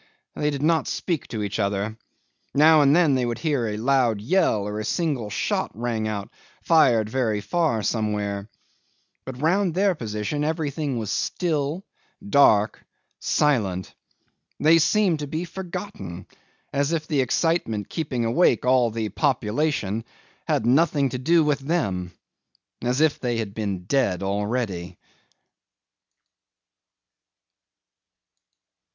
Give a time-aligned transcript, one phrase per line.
[0.35, 1.95] They did not speak to each other.
[2.55, 6.31] Now and then they would hear a loud yell, or a single shot rang out,
[6.63, 8.49] fired very far somewhere.
[9.25, 11.85] But round their position everything was still,
[12.27, 12.83] dark,
[13.19, 13.93] silent.
[14.59, 16.25] They seemed to be forgotten,
[16.73, 20.03] as if the excitement keeping awake all the population
[20.47, 22.11] had nothing to do with them,
[22.81, 24.97] as if they had been dead already.